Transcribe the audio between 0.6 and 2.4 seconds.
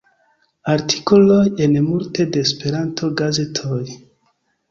Artikoloj en multe